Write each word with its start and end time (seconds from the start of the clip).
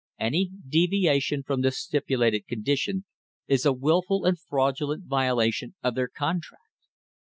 Any 0.19 0.49
deviation 0.67 1.43
from 1.43 1.61
this 1.61 1.79
stipulated 1.79 2.47
condition 2.47 3.05
is 3.47 3.67
a 3.67 3.71
wilful 3.71 4.25
and 4.25 4.39
fraudulent 4.39 5.05
violation 5.05 5.75
of 5.83 5.93
their 5.93 6.07
contract. 6.07 6.87